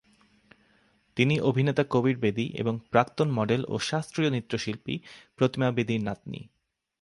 [1.17, 4.95] তিনি অভিনেতা কবির বেদী এবং প্রাক্তন মডেল ও শাস্ত্রীয় নৃত্যশিল্পী
[5.35, 6.41] প্রতিমা বেদীর নাতনী।